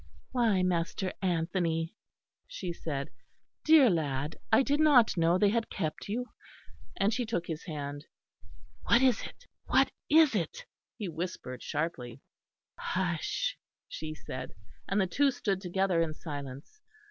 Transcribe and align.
"Why, 0.31 0.63
Master 0.63 1.13
Anthony," 1.21 1.93
she 2.47 2.73
said, 2.73 3.11
"dear 3.63 3.87
lad; 3.87 4.35
I 4.51 4.63
did 4.63 4.79
not 4.79 5.15
know 5.15 5.37
they 5.37 5.49
had 5.49 5.69
kept 5.69 6.09
you," 6.09 6.25
and 6.97 7.13
she 7.13 7.23
took 7.23 7.45
his 7.45 7.65
hand. 7.65 8.07
"What 8.87 9.03
is 9.03 9.21
it, 9.21 9.45
what 9.67 9.91
is 10.09 10.33
it?" 10.33 10.65
he 10.97 11.07
whispered 11.07 11.61
sharply. 11.61 12.19
"Hush," 12.79 13.55
she 13.87 14.15
said; 14.15 14.53
and 14.89 14.99
the 14.99 15.05
two 15.05 15.29
stood 15.29 15.61
together 15.61 16.01
in 16.01 16.15
silence. 16.15 16.81